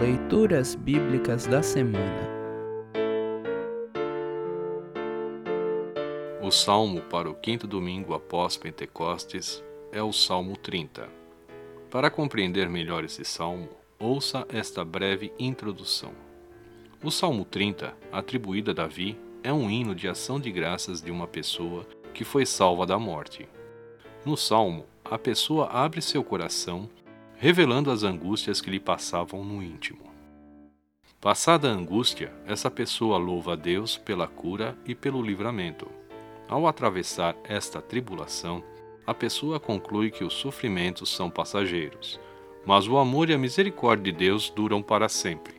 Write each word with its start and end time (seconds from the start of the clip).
Leituras 0.00 0.74
Bíblicas 0.74 1.46
da 1.46 1.62
Semana 1.62 2.28
O 6.42 6.50
salmo 6.50 7.00
para 7.02 7.30
o 7.30 7.34
quinto 7.34 7.64
domingo 7.68 8.12
após 8.12 8.56
Pentecostes 8.56 9.62
é 9.92 10.02
o 10.02 10.12
Salmo 10.12 10.56
30. 10.56 11.08
Para 11.90 12.10
compreender 12.10 12.68
melhor 12.68 13.04
esse 13.04 13.24
salmo, 13.24 13.68
ouça 13.96 14.44
esta 14.48 14.84
breve 14.84 15.32
introdução. 15.38 16.10
O 17.00 17.10
Salmo 17.12 17.44
30, 17.44 17.94
atribuído 18.10 18.72
a 18.72 18.74
Davi, 18.74 19.16
é 19.44 19.52
um 19.52 19.70
hino 19.70 19.94
de 19.94 20.08
ação 20.08 20.40
de 20.40 20.50
graças 20.50 21.00
de 21.00 21.12
uma 21.12 21.28
pessoa 21.28 21.86
que 22.12 22.24
foi 22.24 22.44
salva 22.44 22.84
da 22.84 22.98
morte. 22.98 23.48
No 24.26 24.36
salmo, 24.36 24.86
a 25.04 25.16
pessoa 25.16 25.68
abre 25.68 26.02
seu 26.02 26.24
coração 26.24 26.90
revelando 27.44 27.90
as 27.90 28.02
angústias 28.02 28.62
que 28.62 28.70
lhe 28.70 28.80
passavam 28.80 29.44
no 29.44 29.62
íntimo. 29.62 30.10
Passada 31.20 31.68
a 31.68 31.72
angústia, 31.74 32.32
essa 32.46 32.70
pessoa 32.70 33.18
louva 33.18 33.52
a 33.52 33.54
Deus 33.54 33.98
pela 33.98 34.26
cura 34.26 34.74
e 34.86 34.94
pelo 34.94 35.20
livramento. 35.20 35.86
Ao 36.48 36.66
atravessar 36.66 37.36
esta 37.46 37.82
tribulação, 37.82 38.64
a 39.06 39.12
pessoa 39.12 39.60
conclui 39.60 40.10
que 40.10 40.24
os 40.24 40.32
sofrimentos 40.32 41.14
são 41.14 41.28
passageiros, 41.28 42.18
mas 42.64 42.88
o 42.88 42.96
amor 42.96 43.28
e 43.28 43.34
a 43.34 43.38
misericórdia 43.38 44.10
de 44.10 44.18
Deus 44.20 44.48
duram 44.48 44.80
para 44.80 45.06
sempre. 45.06 45.52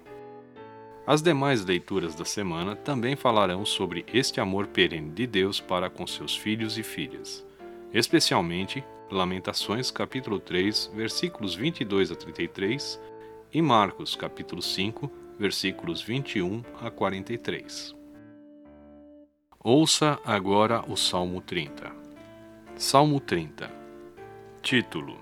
As 1.05 1.21
demais 1.21 1.63
leituras 1.63 2.15
da 2.15 2.25
semana 2.25 2.75
também 2.75 3.15
falarão 3.15 3.63
sobre 3.63 4.03
este 4.11 4.41
amor 4.41 4.65
perene 4.65 5.11
de 5.11 5.27
Deus 5.27 5.59
para 5.61 5.87
com 5.87 6.07
seus 6.07 6.35
filhos 6.35 6.79
e 6.79 6.81
filhas, 6.81 7.45
especialmente 7.95 8.83
Lamentações 9.09 9.89
capítulo 9.89 10.37
3, 10.37 10.91
versículos 10.93 11.55
22 11.55 12.11
a 12.11 12.15
33 12.15 12.99
e 13.53 13.61
Marcos 13.61 14.17
capítulo 14.17 14.61
5, 14.61 15.09
versículos 15.39 16.01
21 16.01 16.61
a 16.81 16.91
43. 16.91 17.95
Ouça 19.63 20.19
agora 20.25 20.83
o 20.91 20.97
Salmo 20.97 21.39
30. 21.39 21.89
Salmo 22.75 23.21
30. 23.21 23.71
Título: 24.61 25.17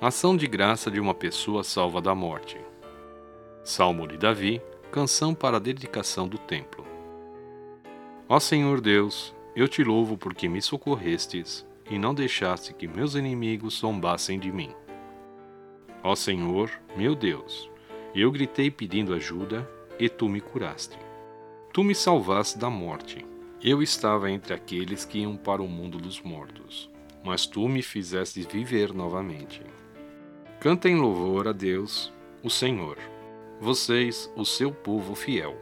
Ação 0.00 0.34
de 0.34 0.46
graça 0.46 0.90
de 0.90 0.98
uma 0.98 1.12
pessoa 1.12 1.62
salva 1.62 2.00
da 2.00 2.14
morte. 2.14 2.58
Salmo 3.62 4.08
de 4.08 4.16
Davi, 4.16 4.62
canção 4.90 5.34
para 5.34 5.58
a 5.58 5.60
dedicação 5.60 6.26
do 6.26 6.38
templo. 6.38 6.86
Ó 8.26 8.40
Senhor 8.40 8.80
Deus, 8.80 9.34
eu 9.54 9.68
te 9.68 9.84
louvo 9.84 10.16
porque 10.16 10.48
me 10.48 10.62
socorrestes 10.62 11.67
e 11.90 11.98
não 11.98 12.14
deixaste 12.14 12.74
que 12.74 12.86
meus 12.86 13.14
inimigos 13.14 13.78
zombassem 13.78 14.38
de 14.38 14.52
mim. 14.52 14.70
Ó 16.02 16.14
Senhor, 16.14 16.70
meu 16.96 17.14
Deus, 17.14 17.70
eu 18.14 18.30
gritei 18.30 18.70
pedindo 18.70 19.14
ajuda 19.14 19.68
e 19.98 20.08
tu 20.08 20.28
me 20.28 20.40
curaste. 20.40 20.98
Tu 21.72 21.82
me 21.82 21.94
salvaste 21.94 22.58
da 22.58 22.70
morte. 22.70 23.24
Eu 23.62 23.82
estava 23.82 24.30
entre 24.30 24.54
aqueles 24.54 25.04
que 25.04 25.18
iam 25.18 25.36
para 25.36 25.62
o 25.62 25.68
mundo 25.68 25.98
dos 25.98 26.20
mortos, 26.20 26.88
mas 27.24 27.46
tu 27.46 27.68
me 27.68 27.82
fizeste 27.82 28.42
viver 28.42 28.94
novamente. 28.94 29.62
Cantem 30.60 30.96
louvor 30.96 31.48
a 31.48 31.52
Deus, 31.52 32.12
o 32.42 32.48
Senhor, 32.48 32.96
vocês, 33.60 34.32
o 34.36 34.44
seu 34.44 34.72
povo 34.72 35.14
fiel. 35.14 35.56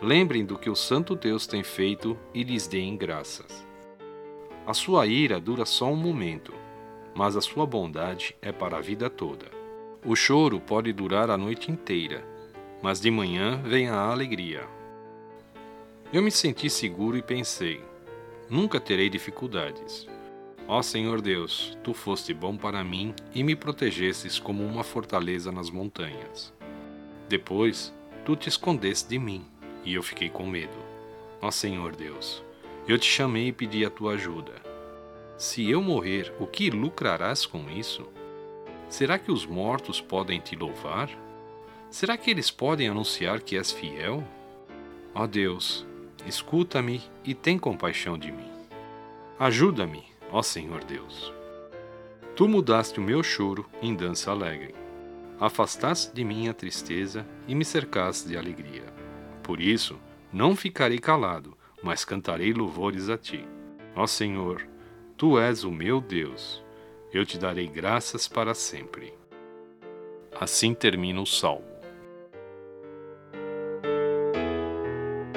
Lembrem 0.00 0.44
do 0.44 0.58
que 0.58 0.70
o 0.70 0.76
Santo 0.76 1.16
Deus 1.16 1.46
tem 1.46 1.62
feito 1.62 2.16
e 2.32 2.42
lhes 2.42 2.66
deem 2.66 2.96
graças. 2.96 3.67
A 4.68 4.74
sua 4.74 5.06
ira 5.06 5.40
dura 5.40 5.64
só 5.64 5.90
um 5.90 5.96
momento, 5.96 6.52
mas 7.14 7.38
a 7.38 7.40
sua 7.40 7.64
bondade 7.64 8.36
é 8.42 8.52
para 8.52 8.76
a 8.76 8.82
vida 8.82 9.08
toda. 9.08 9.46
O 10.04 10.14
choro 10.14 10.60
pode 10.60 10.92
durar 10.92 11.30
a 11.30 11.38
noite 11.38 11.72
inteira, 11.72 12.22
mas 12.82 13.00
de 13.00 13.10
manhã 13.10 13.62
vem 13.62 13.88
a 13.88 13.98
alegria. 13.98 14.68
Eu 16.12 16.22
me 16.22 16.30
senti 16.30 16.68
seguro 16.68 17.16
e 17.16 17.22
pensei: 17.22 17.80
nunca 18.50 18.78
terei 18.78 19.08
dificuldades. 19.08 20.06
Ó 20.66 20.82
Senhor 20.82 21.22
Deus, 21.22 21.78
tu 21.82 21.94
foste 21.94 22.34
bom 22.34 22.54
para 22.54 22.84
mim 22.84 23.14
e 23.34 23.42
me 23.42 23.56
protegestes 23.56 24.38
como 24.38 24.62
uma 24.62 24.84
fortaleza 24.84 25.50
nas 25.50 25.70
montanhas. 25.70 26.52
Depois, 27.26 27.90
tu 28.22 28.36
te 28.36 28.50
escondeste 28.50 29.08
de 29.08 29.18
mim 29.18 29.46
e 29.82 29.94
eu 29.94 30.02
fiquei 30.02 30.28
com 30.28 30.46
medo. 30.46 30.76
Ó 31.40 31.50
Senhor 31.50 31.96
Deus, 31.96 32.44
eu 32.88 32.98
te 32.98 33.06
chamei 33.06 33.48
e 33.48 33.52
pedi 33.52 33.84
a 33.84 33.90
tua 33.90 34.14
ajuda. 34.14 34.54
Se 35.36 35.68
eu 35.70 35.82
morrer, 35.82 36.32
o 36.40 36.46
que 36.46 36.70
lucrarás 36.70 37.44
com 37.44 37.68
isso? 37.70 38.08
Será 38.88 39.18
que 39.18 39.30
os 39.30 39.44
mortos 39.44 40.00
podem 40.00 40.40
te 40.40 40.56
louvar? 40.56 41.10
Será 41.90 42.16
que 42.16 42.30
eles 42.30 42.50
podem 42.50 42.88
anunciar 42.88 43.42
que 43.42 43.58
és 43.58 43.70
fiel? 43.70 44.24
Ó 45.14 45.26
Deus, 45.26 45.86
escuta-me 46.26 47.02
e 47.22 47.34
tem 47.34 47.58
compaixão 47.58 48.16
de 48.16 48.32
mim. 48.32 48.50
Ajuda-me, 49.38 50.04
ó 50.32 50.40
Senhor 50.40 50.82
Deus. 50.82 51.30
Tu 52.34 52.48
mudaste 52.48 52.98
o 52.98 53.02
meu 53.02 53.22
choro 53.22 53.68
em 53.82 53.94
dança 53.94 54.30
alegre. 54.30 54.74
Afastaste 55.38 56.14
de 56.14 56.24
mim 56.24 56.48
a 56.48 56.54
tristeza 56.54 57.26
e 57.46 57.54
me 57.54 57.66
cercaste 57.66 58.28
de 58.28 58.36
alegria. 58.36 58.84
Por 59.42 59.60
isso, 59.60 59.98
não 60.32 60.56
ficarei 60.56 60.98
calado, 60.98 61.57
mas 61.82 62.04
cantarei 62.04 62.52
louvores 62.52 63.08
a 63.08 63.16
ti. 63.16 63.44
Ó 63.94 64.06
Senhor, 64.06 64.66
tu 65.16 65.38
és 65.38 65.64
o 65.64 65.70
meu 65.70 66.00
Deus. 66.00 66.64
Eu 67.12 67.24
te 67.24 67.38
darei 67.38 67.66
graças 67.66 68.28
para 68.28 68.54
sempre. 68.54 69.14
Assim 70.38 70.74
termina 70.74 71.20
o 71.20 71.26
salmo. 71.26 71.66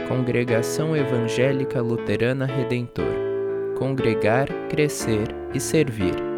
Congregação 0.07 0.96
Evangélica 0.96 1.81
Luterana 1.81 2.46
Redentor 2.46 3.31
Congregar, 3.81 4.47
Crescer 4.69 5.28
e 5.56 5.59
Servir. 5.59 6.31